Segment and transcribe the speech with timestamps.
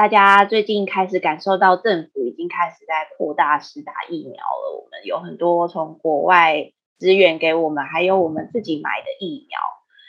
[0.00, 4.82] 大家最近开始感受到政府已经开始在扩大施打疫苗了。
[4.82, 9.58] 我们有很多从国外支援给我们，还有我们自己买的疫苗。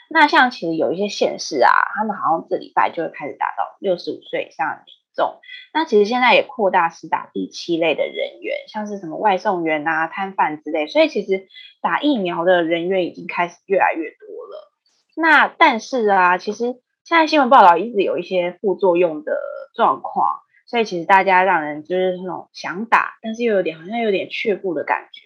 [0.08, 5.40] 那像其实有一些县市啊，他们好像这礼拜就会开始打到六十五岁以上的民众。
[5.74, 10.86] 那其实现在也扩大施打第七类的人员，像是什么外送员啊、摊贩之类。
[10.86, 11.48] 所以其实
[11.82, 14.72] 打疫苗的人员已经开始越来越多了。
[15.16, 16.80] 那但是啊，其实
[17.12, 19.38] 现在新闻报道一直有一些副作用的
[19.74, 25.20] 状况，所以其实大家让人就是那种想打，但是又有点好像有点却步的感觉。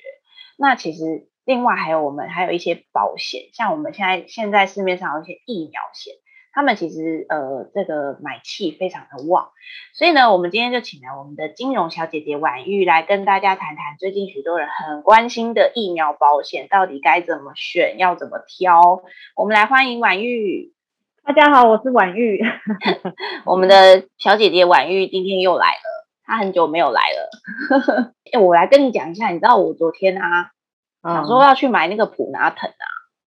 [0.59, 6.15] 那其实另外还有我们还有一些保险，像我们现在现在市面上有一些疫苗险，
[6.53, 9.51] 他们其实呃这个买气非常的旺，
[9.95, 19.05] 所以呢，我们今天就请来我们的金融小姐姐婉玉来跟大家谈谈最近许多人很关心的疫苗保险到底该怎么选，要怎么挑。
[19.37, 20.75] 我们来欢迎婉玉。
[21.27, 22.41] 大家好，我是婉玉。
[23.45, 28.13] 我们的小姐姐婉玉今天又来了，她很久没有来了。
[28.33, 30.53] 哎，我来跟你讲一下，你知道我昨天啊，
[31.03, 32.87] 嗯、想说要去买那个普拿藤啊，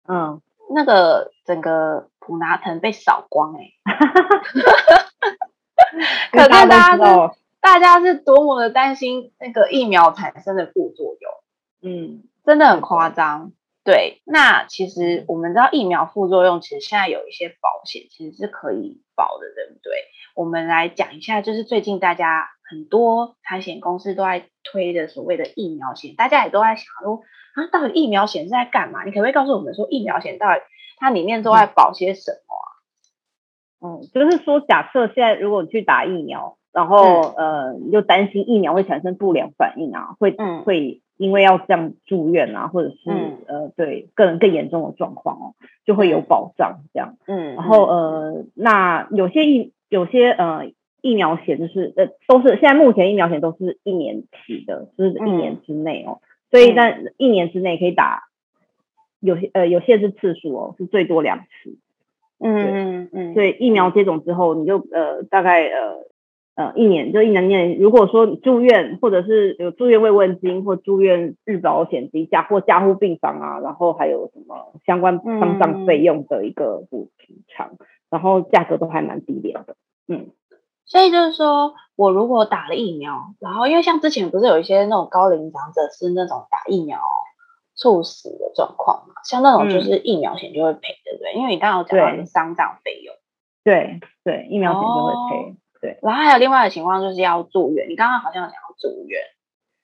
[0.06, 0.41] 嗯，
[0.72, 3.74] 那个整个普拿藤被扫光哎、欸，
[6.30, 7.02] 可是大家是
[7.61, 11.33] 大家是多么的担心那个疫苗产生的副作用，
[11.83, 13.50] 嗯，真的很夸张。
[13.83, 19.92] 对，那其实我们知道疫苗副作用，其实现在有一些保险其实是可以保的，对不对？
[20.34, 27.23] 我们来讲一下，就是最近大家很多产险公司都在推的所谓的疫苗险，大家也都在想说
[27.55, 29.05] 啊，到底疫苗险是在干嘛？
[29.05, 30.61] 你可不可以告诉我们说，疫苗险到底
[30.98, 33.97] 它里面都在保些什么啊？
[33.97, 41.01] 嗯，就是说，假设现在如果你去打疫苗，然后、嗯、呃，你就担心疫苗会产生不良反应啊，会、嗯、会。
[41.17, 47.16] 因为要这样住院啊，或者是、嗯、呃，对，更更严重的状况哦，就会有保障这样。
[47.27, 50.70] 嗯，然后呃，那有些疫有些呃
[51.02, 58.28] 疫苗险就是呃都是现在目前疫苗险都是一年期的，就是一年之内哦，嗯、所以在一年之内可以打，
[59.18, 61.77] 有些呃有限制次数哦，是最多两次。
[62.39, 66.09] 嗯嗯嗯，所以疫苗接种之后，你就呃大概呃。
[66.60, 77.08] 呃，一年就一年年，如果说你住院，或者是有住院慰问金或住院日保险金加或加护病房啊，然后还有什么相关丧葬费用的一个补
[77.48, 79.74] 偿，嗯、然后价格都还蛮低廉的。
[80.06, 80.32] 嗯，
[80.84, 86.98] 所以就是说我如果打了疫苗，然后因为像之前不是有一些那种高龄长者是那种打疫苗
[87.74, 91.32] 猝死的状况嘛，像那种就是疫苗险就会赔，对不对？
[91.32, 93.14] 因为你刚刚有讲到是丧葬费用，
[93.64, 95.56] 对对，疫苗险就会赔。
[95.80, 99.20] 哦对，然后还有另外的情况就是要住院，你刚刚好像讲要住院，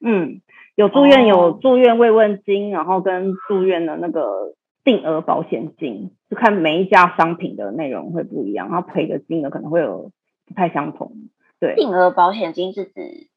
[0.04, 0.42] 嗯，
[0.74, 4.54] 有住院有住院慰问金，然后跟住院的那个
[4.84, 10.10] 定额保险金，就看每一家商品的内容会不一样，然后赔的金额可能会有
[10.46, 11.12] 不太相同。
[11.58, 13.28] 对，定额保险金是指，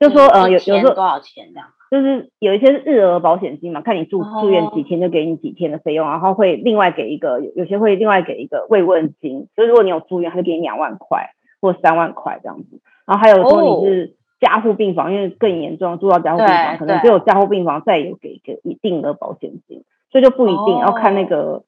[0.00, 1.68] 就说呃有有时候多少钱这样？
[1.90, 11.30] 就是有一些是日额保险金嘛，看你住住院几天就给你几天的费用，然后会另外给一个有有些会另外给一个慰问金，就是如果你有住院，他就给你两万块。
[11.60, 21.64] 或三万块这样子，然后还有说你是加护病房，哦、因为更严重，住到加护病房，可能只有加护病房再有给一个一定的保险金，所以就不一定，要、哦、看那个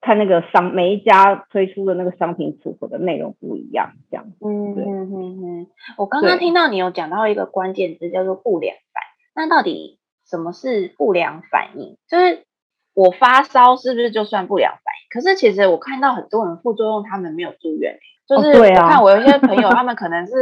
[0.00, 4.36] 看那个商每一家推出的那个商品组合的内容不一样，这样子。
[4.40, 5.66] 嗯嗯嗯嗯。
[5.98, 11.98] 我刚刚听到你有讲到一个关键字叫做不良反应，那到底什么是不良反应？
[12.08, 12.44] 就是
[12.94, 15.10] 我发烧是不是就算不良反应？
[15.10, 17.98] 可是其实我看到很多人副作用，他们没有住院。
[18.26, 20.32] 就是我看我有些朋友， 他们可能是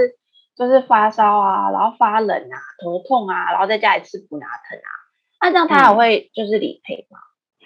[0.54, 4.90] 就是发烧啊，然后发冷啊，头痛啊，然后在家里吃普拿疼啊，
[5.40, 7.18] 那这样他还会就是理赔吗？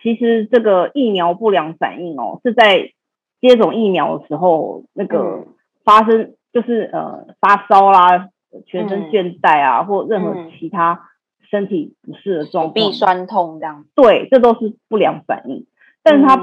[0.02, 2.93] 其实这个疫苗不良反应哦，是在
[3.41, 5.46] 接种疫苗的时候那个
[5.85, 8.29] 发生，就是呃发烧啦，
[8.67, 11.11] 全身倦怠啊，或任何其他
[11.50, 13.85] 身体不适的状况，手臂酸痛这样。
[13.94, 15.67] 对，这都是不良反应，
[16.02, 16.37] 但是它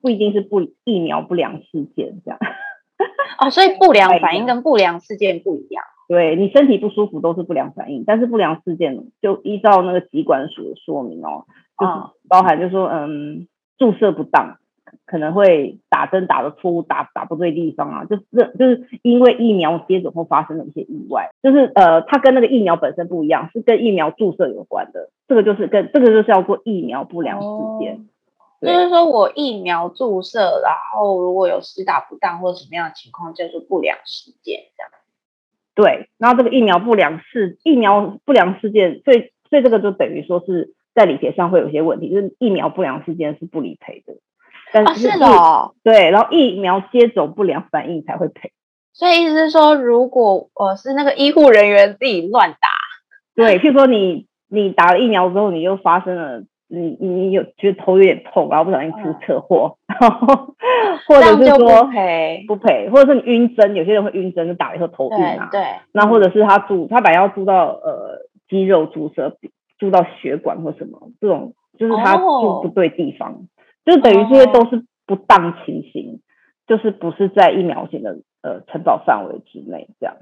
[0.00, 2.38] 不一定是不疫苗不良事件这样。
[3.38, 5.84] 哦，所以不良反应跟不良事件不一样。
[6.08, 11.44] 对，你身体不舒服都是不良反应，但是不良事件就依照那个疾管署的说明哦，
[11.78, 11.92] 就是
[12.28, 13.46] 包含就是说嗯
[13.78, 14.56] 注射不当，
[15.06, 18.24] 可能会打针打的错误，打打不对地方啊，就是
[18.58, 27.46] 就是因为疫苗接种后发生的一些意外，就是呃，它跟那个疫苗本身不一样，是跟疫苗注射有关的，这个就是跟这个就是叫做疫苗不良事
[27.78, 27.94] 件。
[27.94, 27.98] 哦
[28.60, 34.92] 就是说我疫苗注射，然后如果有施打不当或者什么样的情况，叫做不良事件这样。
[35.74, 44.16] 对，然后这个疫苗不良事疫苗不良事件，所以所以这个就等于说是在理赔上会有一些问题，就是疫苗不良事件是不理赔的。
[44.72, 48.52] 但是，是哦，对，然后疫苗接种不良反应才会赔。
[48.92, 52.68] 所以意思是说，如果我是那个医护人员自己乱打，
[53.34, 56.42] 对，譬如说你你打了疫苗之后，你又发生了。
[56.72, 60.54] 你你有觉得头有点痛，然后不小心出车祸，嗯、然后
[61.08, 65.48] 或者是说不赔不赔，或者是你晕针，有些人会晕针，就打了以后头晕啊。
[65.50, 65.60] 对，
[65.92, 69.36] 那或者是他注，他本来要注到呃肌肉注射，
[69.78, 73.38] 注到血管或什么，这种就是他注不对地方，哦、
[73.84, 76.20] 就等于这些都是不当情形，
[76.68, 80.14] 就是不是在疫苗险的呃承保范围之内这样。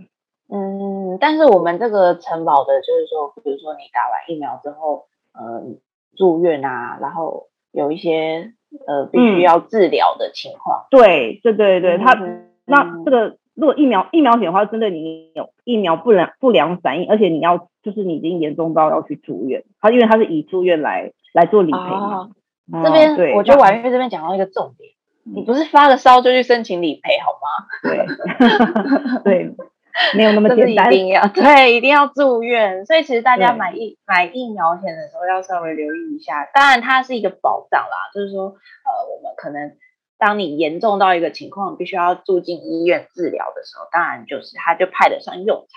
[0.50, 5.04] 嗯，但是我们这个承保的就是说，比如说你打完疫苗之后，
[5.34, 5.76] 呃。
[6.18, 8.52] 住院啊，然后有一些
[8.86, 10.80] 呃必须要治疗的情况。
[10.80, 22.30] 嗯、对对对对，他、嗯、那这个如果疫苗疫苗险的话，针对你有疫苗不良不良反应，而且你要就是你已经严重到要去住院，他因为他是以住院来来做理赔嘛。
[22.70, 24.90] 哦、这边、嗯、我觉得婉月这边讲到一个重点，
[25.24, 29.22] 嗯、你不是发了烧就去申请理赔好吗？
[29.22, 29.56] 对 对。
[30.14, 32.86] 没有那么简单，一定要 对，一定要住院。
[32.86, 36.48] 所以其实大家买疫买疫苗险的时候要稍微留意一下。
[36.54, 39.76] 当然，它是一个保障啦，就是说，呃，我们可能
[40.18, 45.68] 当你严重到一个情况，必须要住进医院治疗的时候，当然就是它就派得上用场。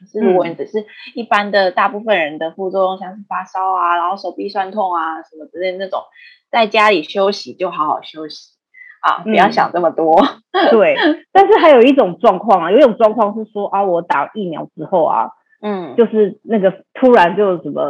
[0.00, 0.84] 可是如果你只是
[1.14, 6.02] 一般的大部分人的副作用，像是发烧啊，然后手臂酸痛啊什么之类的那种，
[6.50, 8.51] 在家里休息就好好休息。
[9.02, 10.14] 啊，不要想这么多。
[10.52, 10.94] 嗯、对，
[11.32, 17.82] 但是还有一种状况啊，有一种状况是说啊，我打疫苗之后啊，嗯，就是那个突然就什么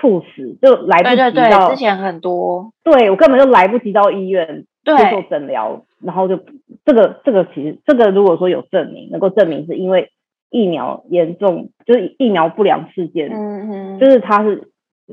[0.00, 1.30] 猝死，就来不及到。
[1.30, 2.72] 对对对，之前很多。
[2.84, 6.38] 对，我根本就来不及到医院接受诊疗，然后就
[6.84, 10.10] 这个这个其实这个如果说有证明，能够证明是因为
[10.50, 14.70] 疫苗严重，就是疫苗不良事件，嗯嗯，就是它是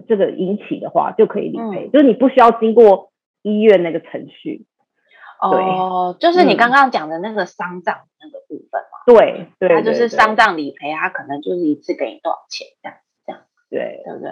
[0.07, 3.09] 这个引起的话，就可以理赔，嗯、就是你不需要经过
[3.41, 4.65] 医院那个程序。
[5.49, 14.29] 哦，就是你刚刚讲的那个丧葬那个部分嘛，对对，他就是丧葬理赔，他可能就是一次给你多少钱这样这样，对对不对？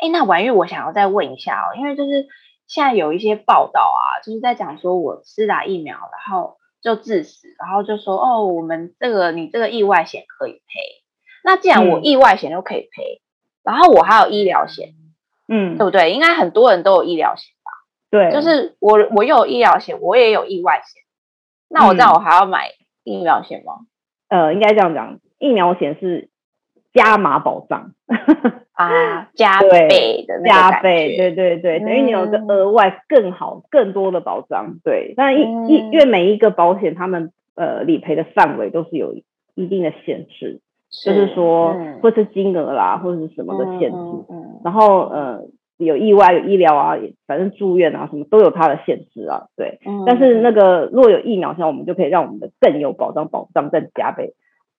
[0.00, 2.26] 哎，那婉玉，我想要再问一下哦，因为就是
[2.66, 11.04] 现在有一些报道啊，就是在讲说我施打疫苗，然后就致死，然后就说哦，我们这个你这个意外险可以赔。
[11.44, 13.20] 那既然我意外险都可以赔，
[13.62, 14.94] 然后我还有医疗险，
[15.46, 16.12] 嗯，对不对？
[16.12, 17.53] 应该很多人都有医疗险。
[18.14, 21.02] 对，就是我，我又有医疗险，我也有意外险，
[21.68, 22.68] 那我这样我还要买
[23.02, 23.86] 疫苗险吗？
[24.28, 26.28] 嗯、呃，应该这样讲，疫苗险是
[26.92, 27.90] 加码保障
[28.70, 34.78] 啊，加 倍的那加倍，对对对，等于你有个额外更好、更多的保障。
[34.84, 39.16] 对，但一一、嗯、因为每一个保险，他们呃理赔的范围都是有
[39.56, 45.48] 一定的限制，是就是说，嗯、或是金额啦，或者是什么的限制，嗯嗯嗯、然后呃。
[45.76, 49.48] 有意外、有医疗啊，反正住院啊，什么都有它的限制啊。
[49.56, 54.34] 对，嗯、但是那个若有疫苗险，我们就可以让我们的更有保障，保障更加倍。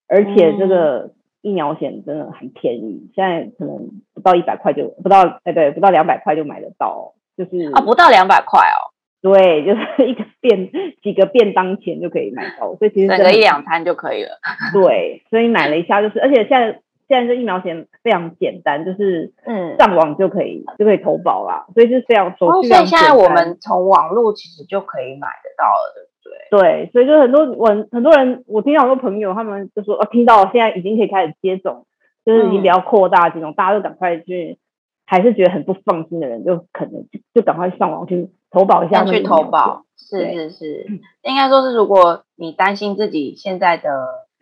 [0.08, 1.10] 而且这个
[1.42, 8.96] 疫苗险真的很便宜，现在可能不到一百块就不到，哎，对，不到两百块就买得到，就是啊，不到两百块哦。
[9.20, 10.70] 对，就是 一个便
[11.02, 14.38] 几个便当钱就可以买到，所以其实整个一两餐就可以了。
[14.72, 16.80] 对，所以买了一下就是，而且现在。
[17.08, 22.74] 现在这疫苗险非常简单，就是嗯，上网就可以、嗯、就可以投保啦，所以是非常手续、哦。
[22.74, 26.86] 所以现在我们从网络其实就可以买得到了，对不对？
[26.86, 31.86] 对，所以就很多我很多人，我听到很多朋友他们就说，哦，听到现在已经可以开始接种，
[32.24, 34.58] 就是已经比较扩大这种，嗯、大家都赶快去，
[35.06, 39.04] 还是觉得很不放心的人，就可能就就赶快上网去投保一下。
[39.04, 40.86] 去投保，是是是，
[41.22, 43.90] 应该说是如果你担心自己现在的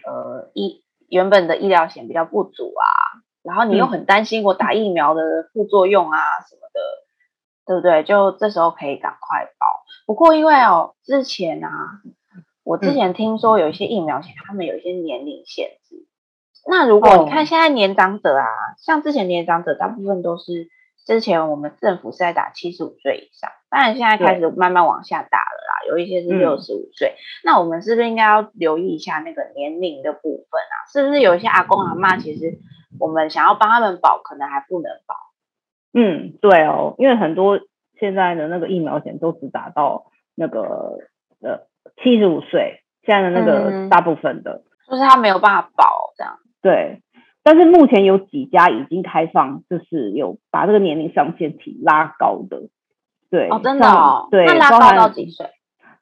[0.06, 0.80] 呃医。
[1.14, 2.84] 原本的医疗险比较不足啊，
[3.44, 5.20] 然后你又很担心我打疫苗的
[5.52, 6.18] 副作用啊
[6.48, 7.00] 什么的，嗯、
[7.66, 8.02] 对不对？
[8.02, 9.66] 就这时候可以赶快保。
[10.06, 11.70] 不过因为哦，之前啊，
[12.64, 15.96] 我之前听说有一些疫苗险，他们有一些年龄限制。
[15.96, 20.68] 嗯、那如果你看现在年长者啊，哦、像之前年长者大部分都是。
[21.04, 27.10] 之前我们政府是在打七十五岁以上，当然现在开始慢慢往下打了啦，有一些是六十五岁。
[27.10, 30.74] 嗯、那我们是不是应该要留意一下那个年龄的部分啊？
[30.92, 32.58] 是不是有一些阿公阿妈，其实
[32.98, 35.14] 我们想要帮他们保，可能还不能保？
[35.92, 37.60] 嗯，对哦，因为很多
[38.00, 40.98] 现在的那个疫苗险都只打到那个
[41.40, 41.66] 呃
[42.02, 46.38] 七十五岁，现在的那个大部分的，嗯、就是他没有办法保这样。
[46.62, 47.02] 对，
[47.44, 52.62] 但是目前有几家已经开放，就是有把这个年龄上限提拉高的。
[53.30, 55.46] 对，哦，真的哦，对，那拉高到几岁？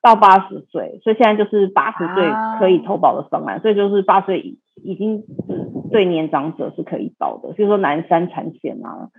[0.00, 9.10] 到八十岁，所以现在就是八十岁可以投保的方案，啊、所以就是八岁已已经是对年长者是可以保的，就是说南山产险啊，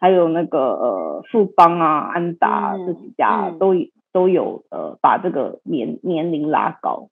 [0.00, 7.06] 还有那个呃富邦啊、安达这几家都、嗯、都有呃把这个年年龄拉高，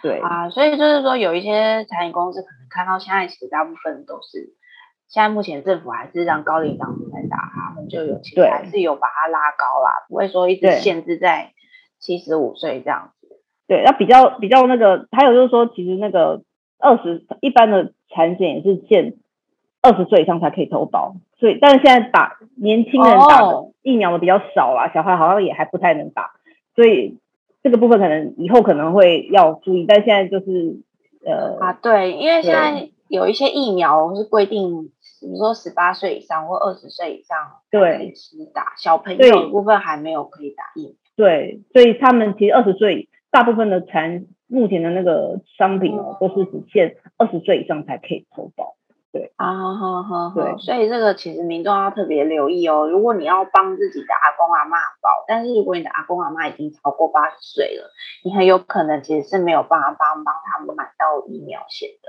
[0.00, 0.20] 对。
[0.20, 4.54] 啊，所以就是说有一些产险公司可能看到现在其实大部分都是
[5.08, 11.52] 现在目前政府还是让高龄长者来打，他们就有其实还是有把它拉高啦，不会说一直限制在。
[12.02, 13.28] 七十五岁这样子，
[13.68, 16.44] 对，那比较比较那个，还有就是说，其实那个
[16.78, 19.18] 二十一般的产险也是限
[19.82, 26.30] 二十岁以上才可以投保，所以但是现在打年轻人打的疫苗的比较少啦，小孩好像也还不太能打，
[26.74, 27.18] 所以
[27.62, 30.80] 这个部分可能以后可能会要注意，但现在就是
[31.24, 37.36] 呃啊对，因为现在有一些疫苗是规定，比如说十八岁以上或二十岁以上
[37.70, 38.12] 可以
[38.54, 40.94] 打，小朋友部分还没有可以打疫苗。
[41.16, 48.76] 对，所以他们其实二十岁，大部分的产目前的那个商品哦，都是只限二十岁以上才可以投保。
[49.12, 52.88] 对啊，好好好，对，所以这个其实民众要特别留意哦。
[52.88, 54.70] 如果你要帮自己的阿公阿嬷
[55.02, 57.90] 保，但是如果你的阿公阿嬷已经超过八十岁了，
[58.24, 62.08] 你很有可能其实是没有办法帮帮他们买到疫苗险的。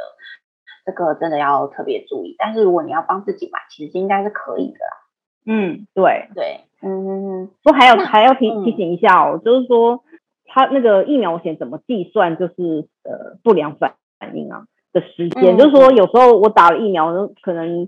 [0.86, 2.36] 这个真的要特别注意。
[2.38, 4.98] 但是如果你要帮自己买，其实应该是可以的啦。
[5.46, 6.62] 嗯，对对。
[6.84, 10.04] 嗯，不还有还要提提醒一下哦，就是说
[10.46, 13.96] 他那个疫苗险怎么计算，就是呃不良反
[14.34, 17.88] 应啊的时间，就是说有时候我打了疫苗，可能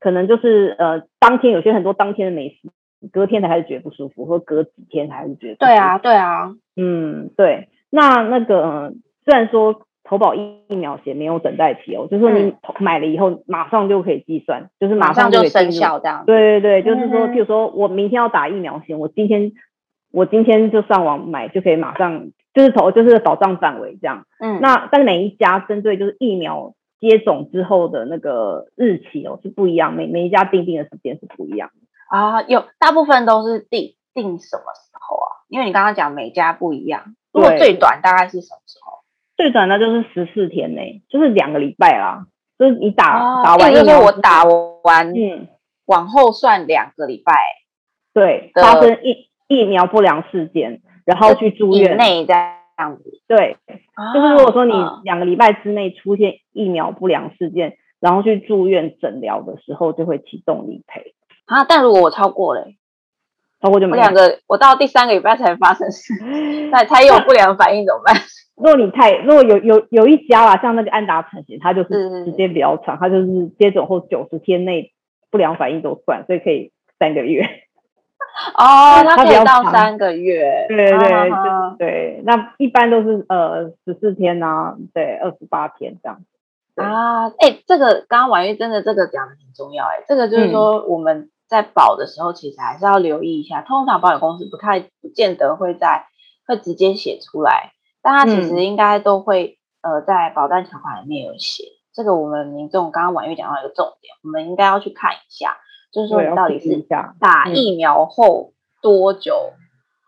[0.00, 2.56] 可能就是呃当天有些很多当天的没事，
[3.12, 5.56] 隔天才开始觉得不舒服，或隔几天才开始觉得。
[5.56, 8.92] 对啊对啊，嗯对，那那个
[9.24, 9.82] 虽然说。
[10.04, 16.24] 投保疫苗险没有等待期哦，就是说你买了以后马上就可以计算，就是马上就生效这样。
[16.26, 19.52] 对对对，就是说，譬如说我明天要打疫苗险，我今天
[20.10, 24.26] 我今天就上网买就可以马上就是投就是保障范围这样。
[24.40, 31.70] 嗯，那但是每一家针对就是疫苗接种之后的那个日期哦是不一样，每每一家定定的时间是不一样
[32.08, 32.42] 啊。
[32.42, 35.28] 有大部分都是定定什么时候啊？
[35.48, 39.02] 因为你刚刚讲每家不一样，如果最短大概是什么时候？
[39.36, 42.26] 最短的就是十四天内，就是两个礼拜啦。
[42.58, 45.48] 就是你打、哦、打完，就是我打完，嗯，
[45.86, 47.34] 往后算两个礼拜。
[48.14, 53.20] 对，发生疫疫苗不良事件，然后去住院内这样子。
[53.28, 53.56] 对，
[53.94, 54.72] 啊、就是如果说你
[55.04, 61.14] 两个礼拜之内出现疫苗不良事件，然后去住院诊疗的时候，就会启动理赔。
[61.46, 62.66] 啊，但如果我超过了，
[63.60, 63.92] 超过就没。
[63.92, 66.14] 我两个，我到第三个礼拜才发生事，
[66.70, 68.14] 那才有不良反应怎么办？
[68.56, 74.92] 如果你太，如果有有有一家啦，像那个安达产险，它就是时间比较长，它就是接种后九十天内
[75.30, 77.44] 不良反应都算，所以可以三个月。
[78.58, 80.66] 哦，它可以到三个月。
[80.68, 82.22] 对对对，就对。
[82.24, 86.20] 那一般都是呃十四天啊，对，二十八天这样。
[86.74, 96.06] 啊，哎、欸，这个刚刚婉玉真的这个讲的很重要哎、欸，这个就是说我们在保的时候，其实还是要留意一下，通常保险公司不太不见得会在
[96.46, 97.72] 会直接写出来。
[98.00, 105.58] 但他其实应该都会，嗯、呃，在保单条款里面有写，这个我们民众刚刚婉玉讲到一个重点，我们应该要去看一下，
[105.92, 106.84] 就是说你到底是
[107.20, 109.52] 打疫苗后多久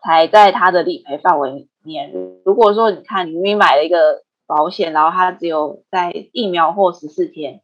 [0.03, 2.11] 才在它的理赔范围里面？
[2.13, 7.61] 嗯、如果说你看你明明买了一个保险，然后它只有在疫苗后十四天，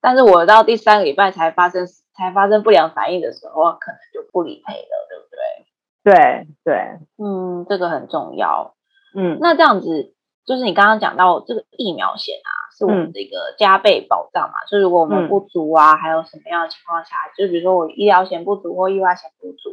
[0.00, 5.36] 但是我到第三个礼拜才发生才发生不良反应的时候，可能就不理赔了，对不对？
[6.02, 8.74] 对对，嗯，这个很重要。
[9.14, 10.14] 嗯，那这样子
[10.46, 14.54] 就是你刚刚讲到这个疫苗险啊，是我们的一个加倍保障嘛？
[14.70, 19.70] 就、嗯、如果我们不足啊，嗯、还有什么样的情况下，就比如说我医疗险不足或意外险不足，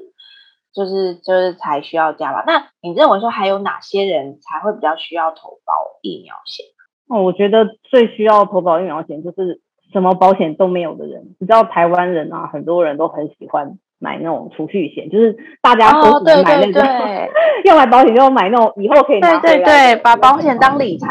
[0.73, 2.43] 就是就是才需要加吧？
[2.47, 6.65] 那你认为说还有哪些人才会比较需要投保疫苗险？
[7.09, 11.35] 哦，我觉得最需要投保疫苗险就是什么保险都没有的人。
[11.39, 13.77] 你知道台湾人啊，很多人都很喜欢。
[13.99, 17.31] 买那种储蓄险，就是大家都喜欢买那种，哦、对对对
[17.63, 19.55] 要买保险就要买那种以后可以拿回来。
[19.55, 21.07] 对对对，把保险当理财。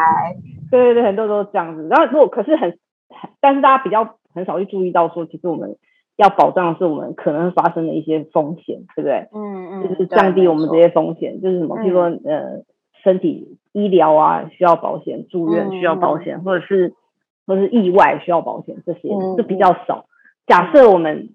[0.73, 1.87] 对对对，很多都是这样子。
[1.89, 2.77] 然后如果可是很，
[3.39, 5.77] 但是大家比较很少去注意到说，其实我们
[6.17, 9.27] 要保障的是我们可能发生的一些风险，对不对？
[9.33, 9.83] 嗯嗯。
[9.83, 12.63] 就是降低我们这些风险，就是什么，譬如说呃，
[13.03, 16.93] 身体医疗啊需要保险，住院需要保险，嗯、或者是
[17.45, 20.05] 或者是意外需要保险，这些就、嗯、比较少。
[20.47, 21.29] 假设我们。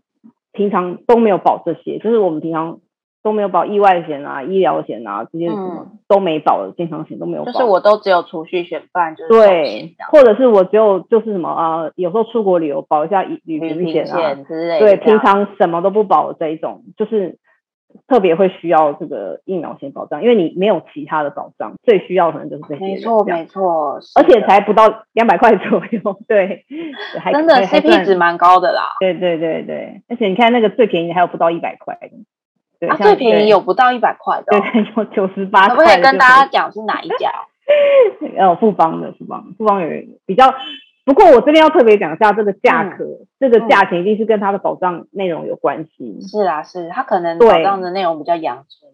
[0.50, 2.80] 平常都没有保这些，就是我们平常
[3.28, 7.52] 都没有保意外险啊、医疗险啊这些什么都没保的，健康险都没有保。
[7.52, 14.86] 就是我都只有储蓄险，不然就是对，或者是我只有就是什么啊，有时候出国旅游保一下旅旅行险啊之类的。
[14.86, 17.38] 对，平常什么都不保这一种，就是。
[18.06, 22.84] 特别会需要这个疫苗险保障，因为你没有其他的保障，最需要可能就是这些。
[22.84, 26.66] 没错，没错，而且才不到两百块左右， 对，
[27.32, 28.82] 真的 CP 值蛮高的啦。
[29.00, 31.98] 对对对对，而且你看那个最便宜还有不到一百块
[32.80, 35.68] 的，对，最便宜有不到一百块的，对，有九十八块。
[35.68, 37.30] 可不可以跟大家讲是哪一家？
[38.38, 39.88] 呃， 富邦的富邦，富邦有
[40.26, 40.54] 比较。
[41.04, 46.20] 不过我这边要特别讲一下这个价格，嗯、这个价钱一定是跟它的保障内容有关系。
[46.20, 48.92] 是啊，是它可能保障的内容比较阳春。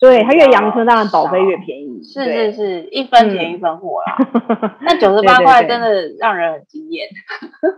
[0.00, 2.02] 对，它越阳春，当然保费越便宜。
[2.02, 4.18] 是是是，一分钱一分货啦。
[4.82, 7.06] 那九十八块真的让人很惊艳。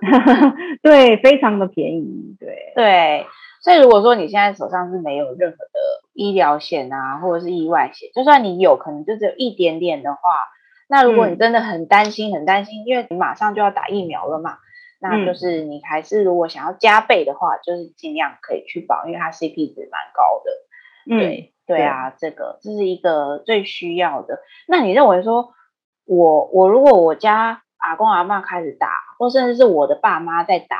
[0.82, 2.34] 对，非常的便宜。
[2.40, 3.26] 对对，
[3.64, 5.80] 所以如果说你现在手上是没有任何的
[6.12, 10.20] 医疗险啊，或者是意外险，就算你有可能就只有一点点的话。
[10.86, 14.58] 那如果你真的很担心，很担心，嗯，因为你马上就要打疫苗了嘛，
[15.00, 20.50] 那就是你还是如果想要加倍的话，就是尽量可以去保，因为它 CP 值蛮高的。
[21.10, 24.40] 嗯，对对啊，这个这是一个最需要的。
[24.68, 25.54] 那你认为说，
[26.04, 30.76] 我我如果我家阿公阿嬷开始打，或甚至是我的爸妈在打，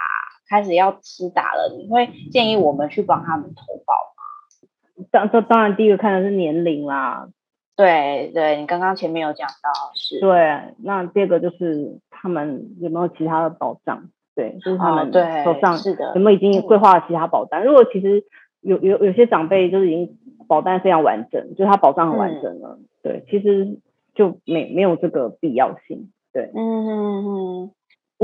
[0.48, 5.06] 开始要吃打了，你会建议我们去帮他们投保吗？
[5.10, 7.28] 当这当然第一个看的是年龄啦。
[7.76, 10.20] 对对，你刚刚前面有讲到是。
[10.20, 14.10] 对，那第二个就是他们有没有其他的保障？
[14.36, 15.12] 对，就是他们
[15.44, 17.62] 手上是的，有没有已经规划了其他保单？
[17.62, 18.24] 哦、如果其实
[18.60, 23.78] 有有有些长辈就是已经保单非常完整，就是他保障很完整了，嗯、对，其实
[24.14, 26.12] 就没没有这个必要性。
[26.32, 27.70] 对，嗯嗯嗯，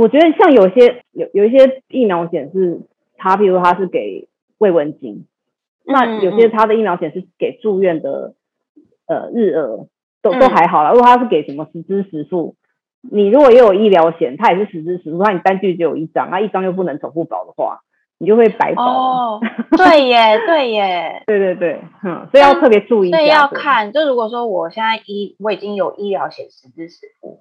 [0.01, 2.81] 我觉得像有些有有一些疫苗险是，
[3.17, 4.29] 它比如说他是给
[4.59, 5.27] 慰问金，
[5.85, 8.35] 那有些它的疫苗险是给住院的。
[9.11, 9.89] 呃，日额
[10.23, 10.93] 都都还好啦。
[10.93, 12.55] 如果它是给什么实支实付，
[13.01, 17.81] 你如果也有医疗险，它也是实支实付，那你单据只有一张，那一张又不能重复保的话，
[18.19, 18.85] 你就会白保。
[18.85, 19.41] 哦，
[19.77, 23.17] 对耶，对耶， 对对对，嗯，所以要特别注意一下。
[23.19, 27.41] 所以要看，就如果说我现在医我已经有医疗险实支实付，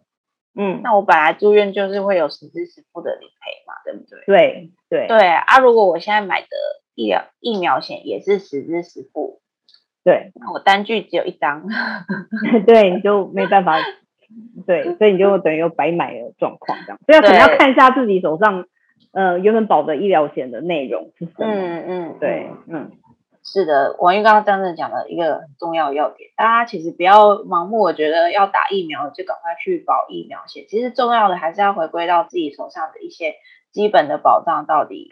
[0.62, 4.20] 嗯，那我本来住院就是会有实支实付的理赔嘛，对不对？
[4.26, 5.08] 对对。
[5.08, 6.48] 对啊，如果我现在买的
[6.96, 9.40] 医疗疫苗险也是实支实付。
[10.04, 11.68] 对，那我单据只有一张，
[12.66, 13.78] 对，你就没办法，
[14.66, 18.66] 对，所以你就等于有白买的状况这样，所以可能要看一下自己手上，
[19.12, 22.92] 呃，原本保的医疗险的内容是什么，嗯嗯，对，嗯，
[23.52, 33.36] 是的，王玉刚刚真的讲了一个很重要的要点，大家其实不要盲目，我觉得要打疫苗就赶快去保疫苗险，其实重要的还是要回归到自己手上的一些
[33.72, 35.12] 基本的保障到底。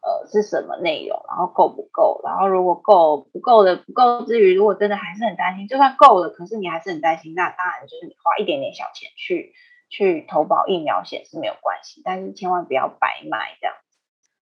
[0.00, 1.20] 呃，是什么内容？
[1.26, 2.20] 然后够不够？
[2.24, 9.52] 然后如果够不够的不够之余，如果真的还是很担心，就算够了，可是你还是很担心，那当然就是你花一点点小钱去
[9.90, 13.74] 去投保疫苗险是没有关系，但是千万不要白买这样。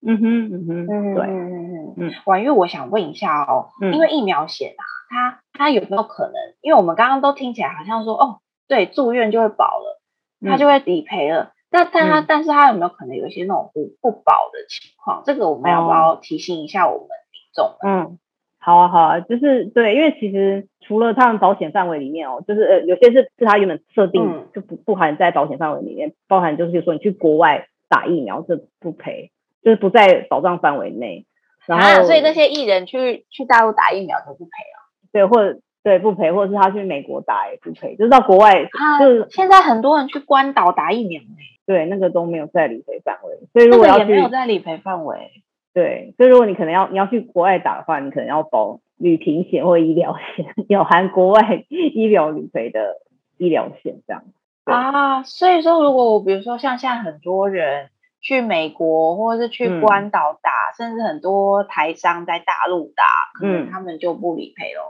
[0.06, 1.65] 嗯哼嗯哼，嗯对嗯
[1.96, 2.12] 嗯嗯。
[2.26, 6.35] 婉玉，我想问一下哦，嗯、因为疫苗险啊，它它有没有可能？
[6.61, 10.00] 因为我们刚刚都听起来好像说，哦，对，住院就会保了，
[10.42, 11.42] 它就会理赔了。
[11.44, 15.24] 嗯但但他，但是它有没有可能有一些那种不不保的情况？
[15.26, 17.76] 这个我们要不要提醒一下我们民众？
[17.82, 18.18] 嗯，
[18.61, 31.25] 好啊，好啊，就是对，因为其实除了他们保险范围里面哦，就是呃，有些是是他原本设定就不不含在保险范围里面，包含就是说你去国外打疫苗这不赔，就是不在保障范围内。
[31.66, 34.76] 然后，啊、所以那些艺人去去大陆打疫苗都不赔啊？
[35.12, 35.61] 对，或者。
[35.87, 38.64] 对，不赔，或者是他去美国打也不赔，就是到国外，
[38.98, 41.22] 就是现在很多人去关岛打疫苗，
[41.64, 45.31] 对，那个都没有在理赔范围，所以如果要去，也没有在理赔范围，
[45.72, 52.96] 对，所以如果你可能要你要去国外打的话，你可能要保旅行险或医疗险， 有含国外医疗理赔的
[53.38, 54.24] 医疗险这样。
[54.64, 57.90] 啊，所以说如果我比如说像现在很多人
[58.26, 63.04] 去美国或者是去关岛打，嗯，甚至很多台商在大陆打，
[63.38, 64.82] 可能他们就不理赔喽。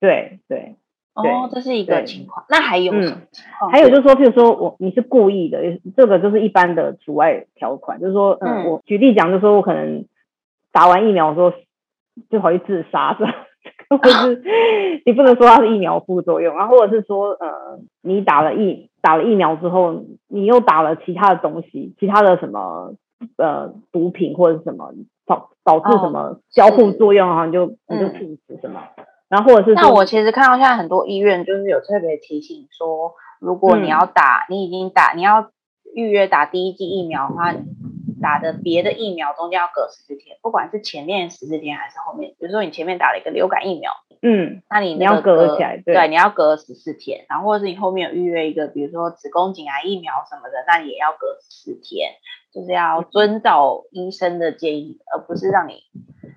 [0.00, 0.76] 对对，
[1.14, 2.44] 哦，这是一个情况。
[2.50, 3.70] 那还有什么情况？
[3.70, 7.98] 还有就是说，譬如说我你是故意的，这个就是一般的除外条款。
[8.02, 10.04] 就是说，嗯，我举例讲，就是说我可能
[10.70, 11.54] 打完疫苗之后
[12.28, 13.32] 就跑去自杀，是吧？
[13.98, 22.94] 或者是你不能说它是疫苗副作用，然后或者是说，呃，你打了疫打了疫苗之后，你又打了其他的东西，其他的什么
[23.36, 24.92] 呃毒品或者什么
[25.26, 28.80] 导导致什么交互作用，然后你就你就停止什么。
[29.28, 35.50] 然后或者是，那我其实看到现在很多医院就是有特别提醒说，如果你要打，嗯、你已经打，你要
[35.94, 37.52] 预约打第一剂疫苗的话，
[38.24, 52.12] 打的别的疫苗中间要隔十四天，不管是前面十四天还是后面，比如说你前面打了一个流感疫苗，嗯，那你你要隔起来，对，对，你要隔十四天，然后或者是你后面有预约一个，比如说子宫颈癌疫苗什么的，那你也要隔十四天，
[52.50, 55.82] 就是要遵照医生的建议，而不是让你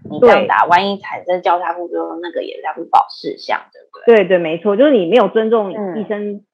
[0.10, 4.18] 你这样打，万一产生交叉副作用，那个也是要不保事项，对不对？
[4.18, 6.46] 对对，没错，就是你没有尊重医生，嗯、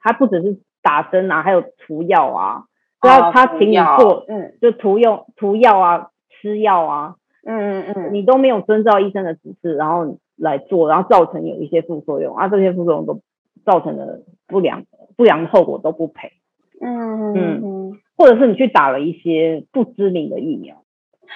[0.00, 2.64] 他不只是打针啊，还有涂药啊，
[3.06, 7.14] 只要他请你做，嗯，就涂用涂药啊，吃药啊，
[7.44, 10.18] 嗯嗯嗯，你都没有遵照医生的指示，然后。
[10.38, 13.20] 来做，然后造成有一些副作用啊，这些副作用都
[13.64, 14.84] 造成了不良
[15.16, 16.30] 不良的后果都不赔。
[16.78, 20.76] 嗯嗯嗯，或者是你去打了一些不知名的疫苗，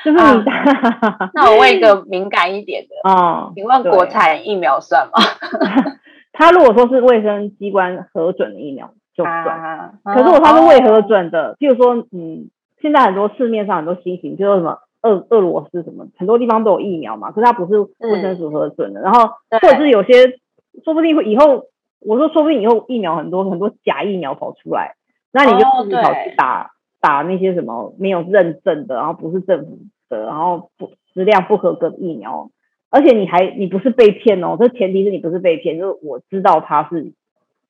[0.05, 0.53] 就是你打。
[0.53, 5.13] 啊、那我问一个敏感一点的 啊，请问国产疫苗算吗？
[6.35, 14.79] 他如果说是卫生机关核准的疫苗就算，啊、可是如果他是未核准的，譬如说嗯，现在很多市面上很多新型，就是什么。
[15.03, 20.13] 俄俄罗斯什么很多地方都有疫苗嘛，可是它不是卫生署核准的，嗯、然后或者是有些
[20.85, 21.69] 说不定会以后，
[22.01, 24.97] 我说说不定以后疫苗很多很多假疫苗跑出来，
[25.33, 26.67] 那你就自己跑去打、哦、
[27.01, 29.79] 打那些什么没有认证的，然后不是政府
[30.11, 32.51] 的，然后不质量不合格的疫苗，
[32.91, 37.15] 而且你还你不是被骗哦，这前提是你不是被骗，就是我知道它是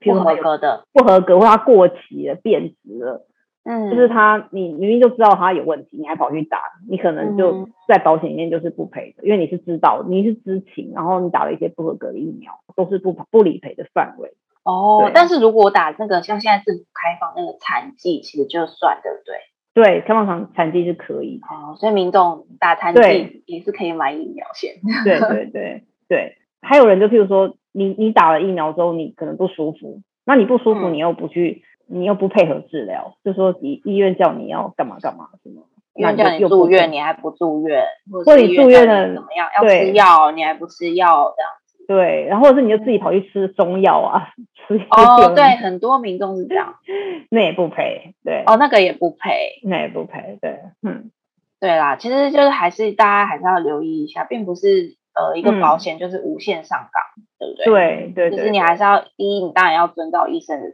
[0.00, 3.26] 不合格的，不合格或它过期了变质了。
[3.62, 6.58] 嗯，就是它，你明明就知道它有问题，你还跑去打，
[6.88, 14.32] 你可能就在保险里面就是不赔的，嗯、因为你是知道，你是知情，然后你打了一些不合格的疫苗，都是不不理赔的范围。
[14.62, 19.36] 哦，但是如果我打那个像现在政府开放那个残疾，其实就算对不对？
[19.72, 21.40] 对，开放残残疾是可以。
[21.42, 24.76] 哦，所以民众打残疾也是可以买疫苗险。
[25.04, 31.62] 对对对对，还有人就譬如说，你你打了疫苗之后，你可能不舒服，那你不舒服，你又不去。
[31.64, 35.62] 嗯你又不配合治疗，就说医医院叫你要干嘛干嘛什么，
[35.96, 37.82] 那叫你住院，你还不住院，
[38.24, 39.48] 或者你住院了怎么样？
[39.56, 41.84] 要吃药，你还不吃药这样子。
[41.88, 44.28] 对，然后是你就自己跑去吃中药啊，
[44.68, 46.76] 吃哦，对，很多民众是这样，
[47.28, 51.10] 那也不赔，对，哦，那个也不赔，那也不赔，对，嗯，
[51.58, 57.02] 对啦，其实就是还是大家还是要留意一下，并不是呃一个保险就是无限上岗，
[57.38, 58.12] 对不对？
[58.14, 60.66] 对对，就是你还是要第一，你当然要遵照医生的。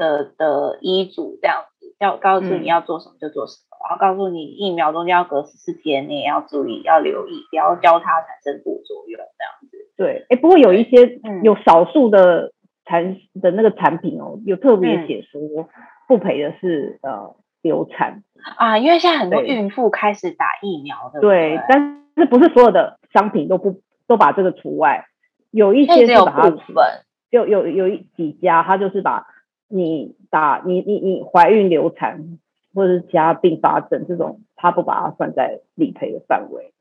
[0.00, 9.76] 的的医嘱这样子，要告诉你要做什么就做什么，嗯、然后告诉你疫苗中间要隔十四天，你也要注意要留意，不要交叉产生副作用这样子。
[9.98, 12.52] 对，哎，不过有一些、嗯、有少数的
[12.86, 15.68] 产的那个产品哦，有特别写说
[16.08, 18.22] 不赔的是、嗯、呃流产。
[18.56, 25.06] 啊，因为现在很多孕妇开始打疫苗的，对，但是不是所有的商品都不都把这个除外，
[25.50, 26.84] 有一些是把它部分，
[27.30, 29.26] 有有有一几家他就是把。
[29.72, 32.40] 你打你你你怀孕流产
[32.74, 36.74] 或者是其他并发症这种，他不把它算在理赔的范围，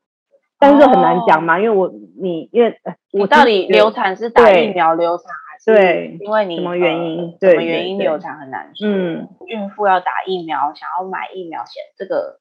[0.57, 2.79] 但是很难讲嘛，因为我你因为
[3.13, 7.37] 我到底流产是打疫苗流产还是对，因为你什么原因？
[7.39, 8.87] 什么原因流产很难说。
[8.87, 12.38] 嗯，孕妇要打疫苗，想要买疫苗险，这个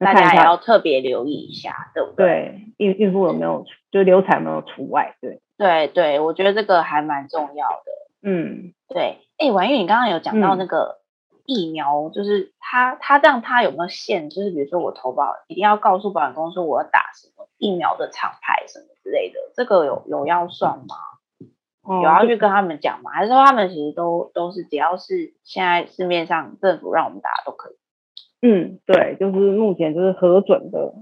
[0.00, 2.26] 大家也要特别留意一下，对不对？
[2.26, 5.14] 对，孕孕妇有没有就流产有没有除外？
[5.20, 7.84] 对对对，我觉得这个还蛮重要的。
[8.22, 9.18] 嗯，对。
[9.38, 11.00] 哎，婉玉，你刚刚有讲到那个
[11.44, 14.30] 疫苗，嗯、就是他他这样，他有没有限？
[14.30, 20.96] 就是比如说我投保一定要告诉保险公司我要打什么疫苗的厂牌什么之类的，这个有有要算吗？
[21.88, 23.10] 嗯、有要去跟他们讲吗？
[23.10, 27.79] 还是说他们其实都都是只要是现在市面上政府让我们打都可以？
[28.42, 30.94] 嗯，对，就是目前就是核准的，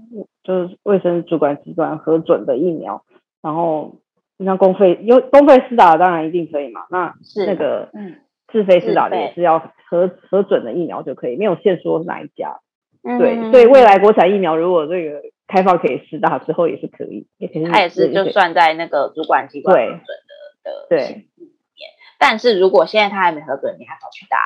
[0.43, 3.03] 就是卫生主管机关核准的疫苗，
[3.41, 3.95] 然后
[4.43, 8.15] 像公费有公费施打当然一定可以嘛，那是那个嗯。
[8.51, 12.61] 自费施打的也是要核核准的疫苗就可以，没有限说哪一家。
[13.03, 17.65] 嗯、对，所以未来国产疫苗如果这个开放可以施打之后也是可以，也可以。
[17.65, 21.45] 它也是就算在那个主管机关核准的对的对里
[21.77, 21.91] 面。
[22.17, 24.37] 但是如果现在他还没核准，你还跑去打，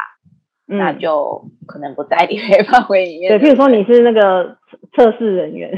[0.73, 3.29] 嗯、那就可能不在理赔范围里面。
[3.37, 4.57] 对，譬如说你是那个。
[4.95, 5.71] 测试人员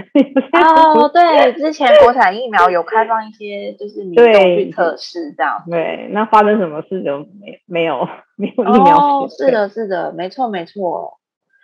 [0.52, 5.64] 哦，对，之前国产疫苗有开放一些，就是民众去测试这样。
[5.70, 8.06] 对，那发生什么事就没没有
[8.36, 8.98] 没有疫苗？
[8.98, 11.18] 哦，是的，是的，没错，没错。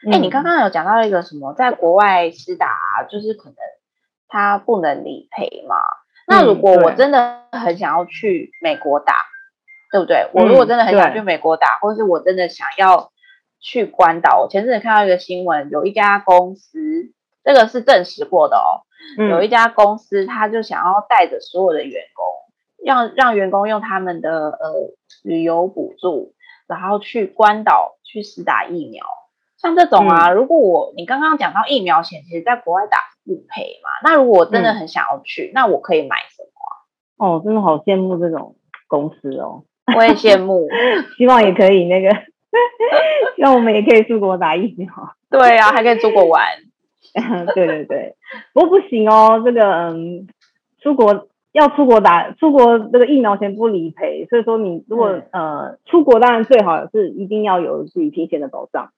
[0.09, 2.69] 哎、嗯，你刚刚有讲到一个什么，在国外施打，
[3.09, 3.55] 就是可能
[4.29, 5.75] 他不能理赔嘛？
[6.27, 10.29] 那如果我真的很想要去美国打，嗯、对不对？
[10.33, 13.10] 我如果真的很想去美国打，嗯、或是我真的想要
[13.61, 17.13] 去关岛，我前阵子看到一个新闻，有一家公司。
[17.43, 18.85] 这个是证实过的哦，
[19.17, 22.23] 嗯、有一家公司，他就想要带着所有的员工，
[22.85, 24.93] 让让员工用他们的呃
[25.23, 26.35] 旅游补助，
[26.67, 29.03] 然后去关岛去施打疫苗。
[29.57, 33.89] 像这种啊，嗯、如果我你刚刚讲到疫苗险，其实在国外打不赔嘛。
[34.03, 37.37] 那如果我真的很想要去，嗯、那我可以买什么啊？
[37.37, 38.55] 哦，真的好羡慕这种
[38.87, 39.63] 公司哦。
[39.97, 40.67] 我也羡慕，
[41.17, 42.09] 希望也可以那个，
[43.35, 44.89] 希望我们也可以出国打疫苗。
[45.29, 46.45] 对啊，还可以出国玩。
[47.55, 48.15] 对对对，
[48.53, 50.27] 不过不行哦，这个嗯，
[50.81, 58.91] 出国要出国打出国这个疫苗钱不理赔，所以说你如果、嗯、呃出国，当然最好是一定要有旅平险的保障。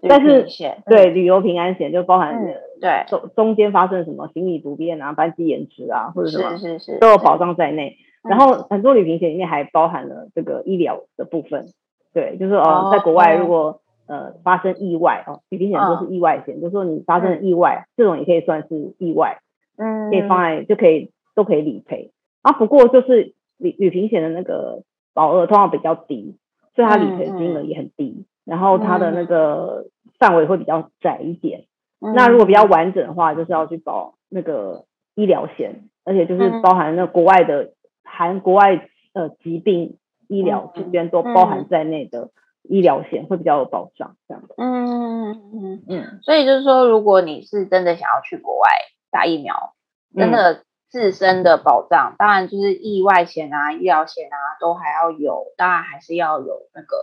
[0.00, 0.46] 但是
[0.86, 7.96] 对旅游平安险就包含、嗯、对中中间发生什么行李不便啊、班机延迟啊或者什么，是是是都有保障在内。
[8.22, 11.66] 然后很多旅行险里面还包含了这个医疗的部分，
[12.12, 19.38] 对，就是哦，哦在国外如果、嗯、呃发生意外哦，旅平险都是意外险，哦、就是说你发生了意外、嗯，这种也可以算是意外，
[19.76, 22.12] 嗯，可以放在就可以都可以理赔。
[22.42, 24.82] 啊，不过就是旅旅行险的那个
[25.14, 26.36] 保额通常比较低，
[26.74, 28.24] 所以它理赔金额也很低。
[28.44, 31.64] 然后它的那个范围会比较窄一点，
[32.00, 32.14] 嗯。
[32.14, 37.72] 那如果比较完整的话，就是要去保那个医疗险，而且就是包含那国外的，嗯、
[38.04, 42.30] 含国外呃疾病医疗这边都包含在内的
[42.62, 44.44] 医疗险会比较有保障，这样。
[44.56, 46.20] 嗯嗯嗯嗯。
[46.22, 48.68] 所以就是说，如果你是真的想要去国外
[49.10, 49.74] 打疫苗，
[50.14, 56.96] 真的自身的保障，嗯、当然就是意外险啊、医疗险啊都还要有，当然还是要有那个。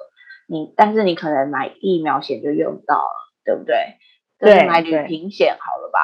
[0.47, 3.97] 你但是你可能买疫苗险就用不到了，对不对？
[4.37, 5.99] 对，买旅行险好了吧？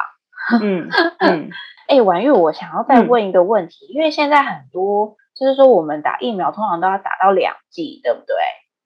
[0.60, 1.50] 嗯嗯。
[1.86, 8.34] 哎、 欸，婉玉，我想要再问一个问题，嗯、因为现在很多就是说我们打疫苗通常都要打到两剂，对不对？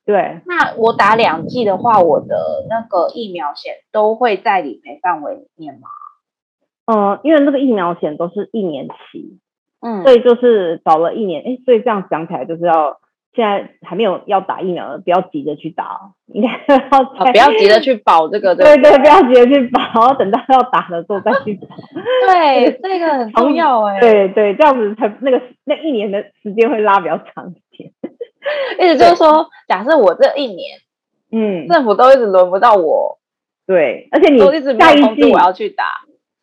[0.04, 0.40] 对。
[0.46, 5.88] 那我打两剂的话，我的那个疫苗险都会在理赔范围里面吗？
[6.86, 9.38] 嗯、呃，因为那个疫苗险都是一年期，
[9.80, 12.98] 嗯，所以就是保了一年，哎，所以这样讲起来就是要。
[13.36, 21.76] 现在还没有要打疫苗的，不要急着去打， 应该要、哦、不要急着去保这个， 对对，对，不要急着去保，等到要打的时候再去保。
[22.32, 24.00] 对，这个很重要哎。
[24.00, 27.90] 对对，这样子才那个那一年的时间会拉比较长一点。
[28.80, 30.78] 意思就是说，假设我这一年，
[31.30, 33.18] 嗯，政府都一直轮不到我，
[33.66, 34.38] 对，而且你
[34.78, 35.84] 下一季我要去打，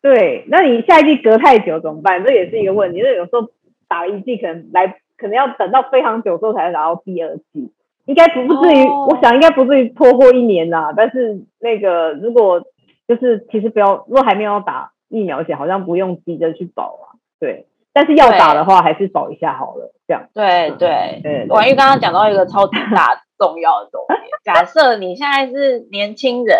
[0.00, 2.22] 对，那你下一季隔太久怎么办？
[2.24, 3.48] 这也是一个问题，因为有时候
[3.88, 5.00] 打一季可能来。
[5.24, 7.72] 可能要等到非常久之后才能拿到第二季，
[8.04, 9.08] 应该不至于，oh.
[9.08, 10.92] 我想应该不至于拖过一年啦。
[10.94, 12.60] 但是那个如果
[13.08, 17.16] 就是其实不要，如果还没有打疫苗险，好像不用急着去保啊。
[17.40, 19.94] 对，但是要打的话，还是保一下好了。
[20.06, 20.28] 这样。
[20.34, 21.46] 对对对。
[21.48, 26.58] 婉玉刚刚讲到一个超级大重要的东西， 假设你现在是年轻人，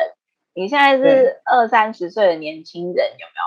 [0.55, 3.45] 你现在是二三十岁的年轻人，有没有？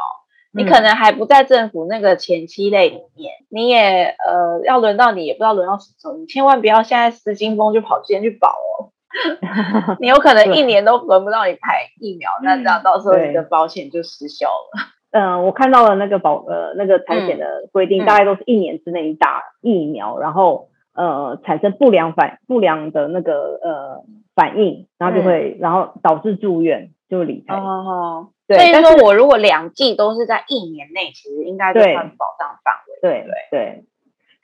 [0.58, 6.17] 你可能还不在政府那个前期类里面，你也呃要轮到你，也不知道轮到什么时候。
[6.17, 8.91] 你千万不要现在失心疯就跑之前去保哦，
[10.02, 14.80] 你有可能一年都轮不到你排疫苗，那这样到时候你的保险就失效了。
[15.12, 24.04] 嗯、呃，我看到了那个保呃那个产险的规定、嗯，大概都是一年之内打疫苗，然后呃产生不良反不良的那个呃
[24.36, 27.56] 反应，然后就会、嗯、然后导致住院就理赔。
[27.56, 28.30] 哦。
[28.47, 32.99] 对，所以说我如果两剂都是在一年内，其实应该就算保障范围。
[33.01, 33.83] 对对对。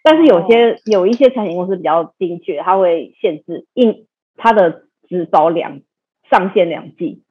[0.03, 5.79] 但是有些、哦、有一些产险公司比较精确，它会限制一它的只保两
[6.29, 7.23] 上限两剂。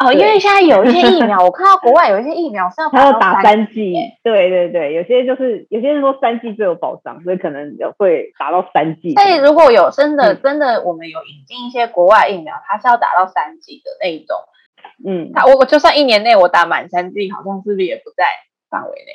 [0.00, 3.94] 哦，因为现在有一些疫苗， 我看到国外有一些疫苗是要它要打三剂。
[4.24, 9.14] 对对对，有些就是有些人说三剂最有保障，所以可能会打到三剂。
[9.14, 14.36] 所以如果有真的、嗯、真的，我们有引进一些国外疫苗，它是要打到三剂的那一种。
[15.04, 18.24] 嗯，他我我就算一年内我打满三剂，好像是不是也不在
[18.68, 19.12] 范围内？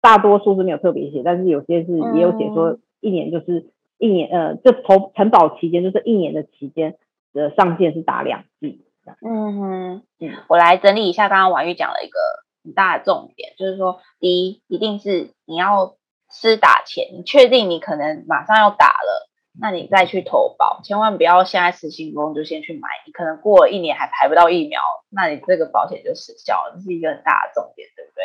[0.00, 6.96] 大多数是没有特别写，但是有些是也有写说一年就是一年，嗯、呃，就投承保期间就是一年的期间
[7.32, 8.84] 的上限是打两剂。
[9.24, 12.18] 嗯哼，嗯，我来整理一下刚刚婉玉讲了一个
[12.64, 15.96] 很大的重点，就是说第一，一定是你要
[16.30, 19.28] 施打前，你确定你可能马上要打了。
[19.60, 28.24] 那你再去投保，千万不要现在失心疯就先去买，你可能过了一年还排不到疫苗，那你这个保险就失效了，这是一个很大的重点，对不对？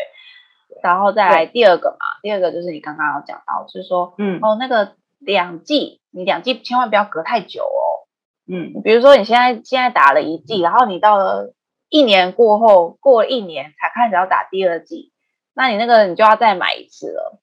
[0.70, 8.08] 对，然后再来第二个嘛，第二个就是你刚刚有讲到，就是说，嗯，哦，那个两剂，你两剂千万不要隔太久哦，
[8.48, 11.54] 嗯，比如说你现在现在打了一剂，然后你到了
[11.90, 15.12] 一年过后，过了一年才开始要打第二剂。
[15.54, 17.40] 那你那个你就要再买一次了，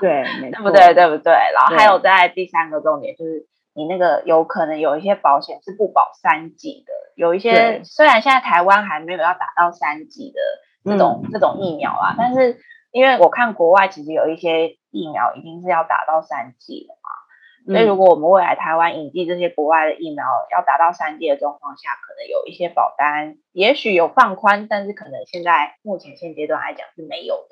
[0.00, 0.94] 对， 对不对？
[0.94, 1.32] 对不对？
[1.54, 10.40] 然后还有在第三个重点就是，你那个有可能有一些保险是不保三级的，有一些虽然现在台湾还没有要打到三级的
[10.84, 12.58] 这种、嗯、这种疫苗啊，但是
[12.90, 17.10] 因为我看国外其实有一些疫苗已经是要打到三级了嘛。
[17.66, 27.48] 所以，如果我们未来台湾引进这些国外的疫苗，要达到三剂的状况下，可能有一些保单，也许有放宽，但是可能现在目前现阶段来讲是没有的。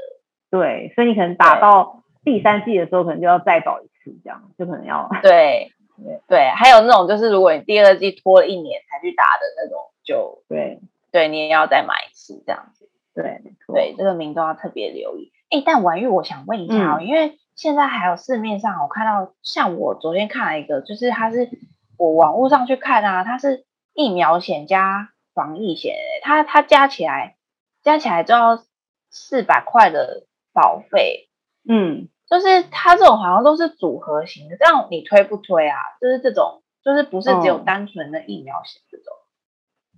[0.51, 10.79] 对，所以你可能打到第三季的时候可能就要再保一次，这样就可能要对对对，还有那种就是如果你第二季拖了一年才去打的那种，就对
[11.11, 12.90] 对，你也要再买一次这样子。
[13.14, 15.33] 对对，这个民众要特别留意。
[15.51, 21.48] 哎，但婉玉，我想问一下哦，嗯、因为现在还有市面上我看到，像我昨天看了一个，就是它是
[21.96, 27.36] 我网络上去看啊，它是疫苗险加防疫险，它它加起来
[27.82, 28.62] 加起来就要
[29.10, 31.28] 四百块的保费。
[31.68, 35.76] 嗯，就是它这种好像都是组合型的，这样你推不推啊？
[36.00, 39.06] 就是这种，就是不是只有单纯的疫苗险这种？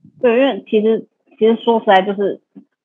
[0.05, 2.43] 嗯、对，因为其实其实说实在就是。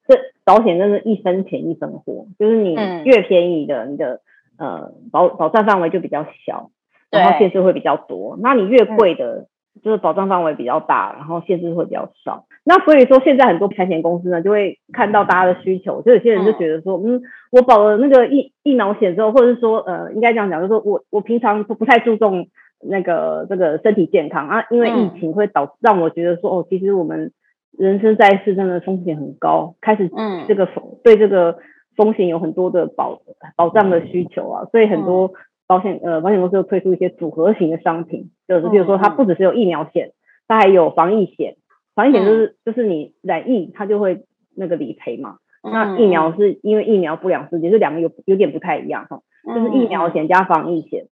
[0.10, 4.21] 这保险真是一分钱一分货，就是你越便宜的，嗯、你的
[4.60, 6.69] 呃保保障范围就比较小，
[7.10, 8.38] 然后限制会比较多。
[8.41, 12.45] 那你越贵的，嗯、就是保障范围比较大，然后限制会比较少。
[12.63, 22.48] 那所以说，现在很多产险公司呢，就会看到大家的需求，就有些人就觉得说，嗯，嗯，我保了那个疫疫苗险之后，或者是说，呃，应该这样讲，就是说我我平常不太注重
[22.82, 27.32] 那个这个身体健康啊，因为疫情会导让我觉得说，哦，其实我们。
[27.78, 30.10] 人生在世真的风险很高，开始
[30.48, 30.67] 这个
[31.02, 31.60] 对这个
[31.95, 33.21] 风险有很多的保
[33.56, 35.34] 保障的需求啊，所以很多
[35.67, 40.13] 保险呃保险公司又推出一些组合型的商品，就是比如说它不只是有疫苗险，
[40.47, 41.58] 它还有防疫险，
[41.95, 44.23] 防疫险就是、嗯、就是你染疫它就会
[44.56, 51.08] 那个理赔嘛，嗯、那疫苗是因为疫苗不良事件，这两个有有点不太一样哈，就是疫苗险加防疫险。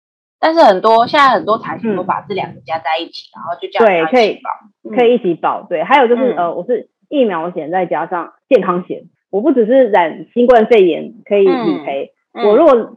[0.44, 5.62] 但是很多现在很多产险都把这两个加在一起，嗯、然后就这样对，可以保，可以一起保。
[5.62, 12.96] 对，还有就是、嗯、呃，我是疫苗险再加上健康险，我不只是染新冠肺炎可以理赔，嗯、我如果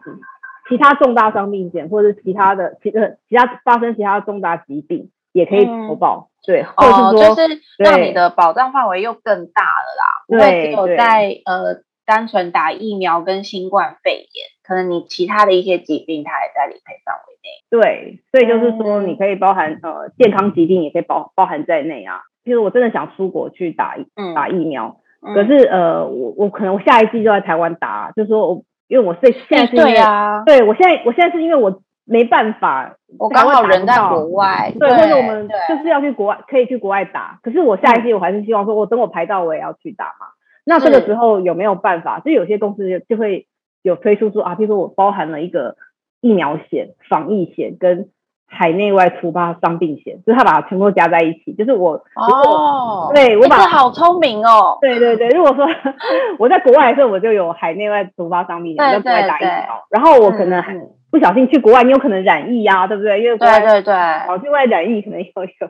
[0.70, 6.30] 其他重大伤病险或者是其他的其呃其他发生其他重大疾病也可以投保。
[6.30, 11.84] 嗯、对，或者是说、哦、就是让你的保障范围又更大了啦，对不会只有在呃。
[12.08, 17.66] 单纯打疫苗跟新冠肺炎，可能你其他的一些疾病，它也在理赔范围内。
[17.72, 22.22] 对，所以就是说，你可以包含呃健康疾病，也可以包包含在内啊。
[22.44, 23.98] 譬如我真的想出国去打
[24.36, 25.02] 打疫苗，嗯、
[25.34, 37.40] 可是呃，我我可能我下一季就在台湾打，就是说我因为我是现在是对啊，对我现在我现在是因为我没办法，我刚好人在国外，对，或者我们就是要去国外，可以去国外打。
[37.42, 40.28] 可是我下一季我还是希望说，我等我排到我也要去打嘛。
[40.66, 42.20] 那这个时候有没有办法？
[42.20, 43.48] 就有些公司就会
[43.82, 45.78] 有推出说啊，比如说我包含了一个
[46.22, 48.10] 疫苗险、防疫险跟
[48.48, 51.54] 海内外突发伤病险，就是他把它全部加在一起。
[51.58, 54.78] 就是我哦，对我把这好聪明哦。
[54.82, 55.68] 对对对，如果说
[56.40, 60.76] 我在国外的时候，我就有海内外突发伤病险，在国外打疫苗，然后我可能还。
[61.12, 63.24] 不小心去国外，你有可能染疫呀、啊，对不对？
[63.24, 63.94] 因为国外对对对，
[64.28, 65.70] 跑去外染疫可能有有，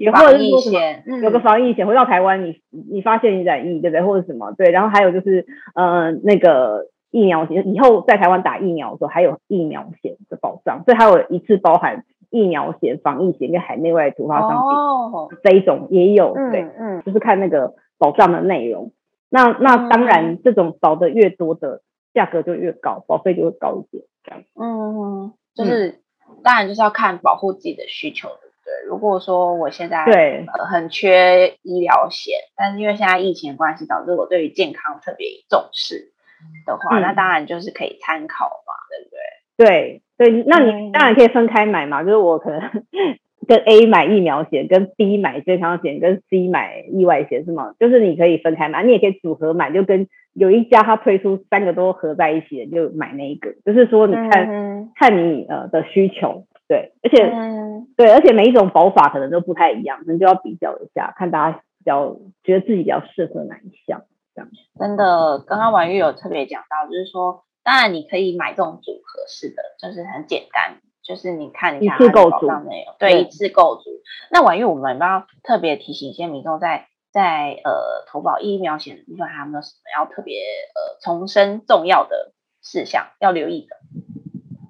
[0.00, 0.80] 也或者是说什么
[1.22, 2.56] 有个防疫险，回到台湾你
[2.90, 4.02] 你发现你染疫，对不对？
[4.02, 4.72] 或者什么对？
[4.72, 5.46] 然后还有就是
[5.76, 18.90] 呃那个疫苗险，以后在台湾打疫苗的时候还有疫苗险的保障，所以它有一次包含疫苗险、防疫险跟海内外突发伤病、哦、这一种也有，对，嗯，嗯就是看那个保障的内容。
[19.28, 24.04] 那那当然，这种保的越多的价格就越高，保费就会高一点。
[24.24, 28.88] 这样嗯，就是、嗯、当然就是要看保护自己的需求，对？
[28.88, 36.11] 如果说我现在对、呃、很缺医疗险，但是因为现在疫情的关系，导致我对于健康特别重视
[36.66, 40.02] 的话，嗯、那当然就是可以参考嘛，对不对？
[40.16, 42.60] 对对，那你当然可以分开买嘛，就是我可能
[43.46, 47.74] 跟 A 买疫苗险，跟 B 买健康险，跟 C 买意外险，是吗？
[47.78, 50.08] 就是你可以分开买，你也可以组合买，就跟。
[50.34, 53.52] 有一家他推出三个都合在一起的，就买那一个。
[53.66, 64.50] 就是说，你看、嗯、看你呃的需求，对，而且、嗯、对，而且每一种保法可能都不太一样，你就要比较一下，看大家比较觉得自己比较适合哪一项这样。
[64.78, 73.90] 真的，刚刚婉玉有特别讲到，就是说，当然你可以买这种组合式的，就是很简单，就是你看一下它的保障内容，对，一次购足。
[74.30, 76.88] 那婉玉，我们要特别提醒一些民众在。
[77.12, 83.76] 在呃投保疫苗险的部分，还有没有什么要特别呃重申重要的事项要留意的？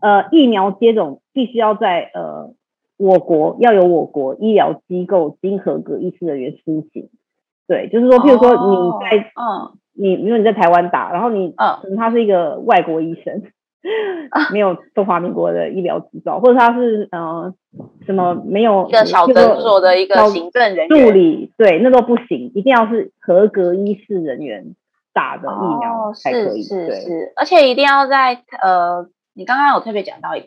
[0.00, 2.52] 呃，疫苗接种必须要在呃
[2.96, 7.10] 我国要有我国医疗机构经合格医师人员施行。
[7.72, 13.42] 对，就是说，譬如说你在嗯、哦，你比如说你在台湾打，然后你嗯，他是一个外国医生。
[14.52, 17.52] 没有中华民国的医疗执照，或者他是呃
[18.06, 24.76] 什么没有一个小诊所的一个行政人员助理，对，那都不行，一定要是合格医师人员
[25.12, 26.62] 打的疫苗才可以。
[26.62, 30.46] 是是是，而且一定要在呃，你刚刚有特别讲到一个，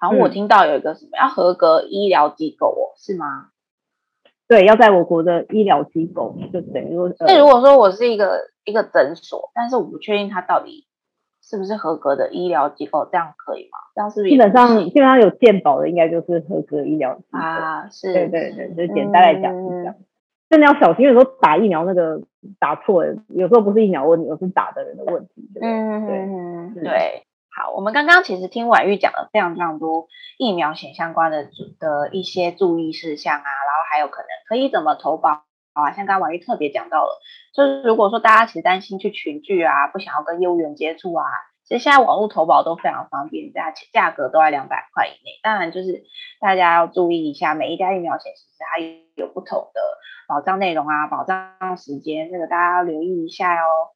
[0.00, 3.48] 好像我听到有一个什么、嗯、要合格医疗机构哦，是吗？
[4.52, 10.86] 对，要在我国的医疗机构，就等于说，那如果说我是一个一个诊所，但是我不确定他到底。
[11.44, 13.06] 是不是合格的医疗机构？
[13.10, 13.76] 这样可以吗？
[13.96, 17.88] 这样是不是基本上基本上有健保的，应该就是合格医疗机构啊？
[17.90, 19.94] 是，对对对，就简单来讲是这样。
[20.48, 22.22] 真的要小心，有时候打疫苗那个
[22.60, 25.50] 打错了，有时候不是疫苗问题，而是打的人的问题。
[25.60, 27.26] 嗯嗯对对。
[27.54, 31.44] 好，我们刚刚其实听婉玉讲了非常非常多疫苗险相关的
[31.78, 35.42] 的一些注意事项啊，然后还有可能可以怎么投保
[35.74, 37.20] 啊，像刚刚婉玉特别讲到了，
[37.54, 41.24] 就是如果说大家其实担心去群聚啊，不想要跟业务员接触啊，
[41.64, 45.38] 其实现在网络投保都非常方便，价价格都在两百块以内。
[45.42, 46.04] 当然就是
[46.40, 48.80] 大家要注意一下，每一家疫苗险其实它
[49.14, 49.80] 有不同的
[50.26, 53.92] 保障内容啊，保障时间，这个大家要留意一下哦。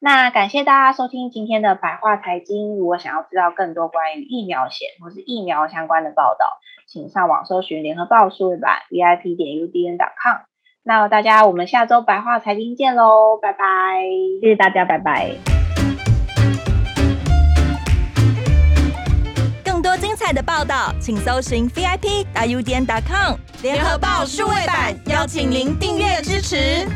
[0.00, 2.78] 那感谢大家收听今天的白话财经。
[2.78, 10.42] 如果想要知道更多关于疫苗险或是疫苗相关的报道，请上网搜寻联合报数位版 VIP 点 UDN.com。
[10.84, 14.04] 那大家，我们下周白话财经见喽，拜拜！
[14.40, 15.32] 谢谢大家，拜拜。
[19.64, 26.86] 更多精彩的报道，请搜寻 VIP 点 UDN.com 联合报数位版，邀请您订阅支持。